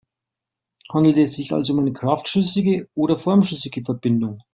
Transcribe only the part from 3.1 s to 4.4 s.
formschlüssige Verbindung?